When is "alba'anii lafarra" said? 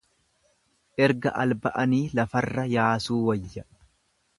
1.45-2.67